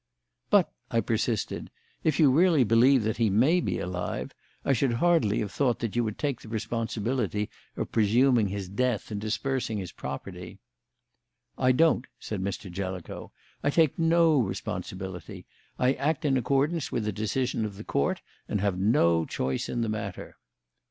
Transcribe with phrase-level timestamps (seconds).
[0.49, 1.69] "But," I persisted,
[2.03, 4.33] "if you really believe that he may be alive,
[4.65, 9.11] I should hardly have thought that you would take the responsibility of presuming his death
[9.11, 10.57] and dispersing his property."
[11.55, 12.71] "I don't," said Mr.
[12.71, 13.31] Jellicoe.
[13.63, 15.45] "I take no responsibility.
[15.77, 19.81] I act in accordance with the decision of the Court and have no choice in
[19.81, 20.35] the matter."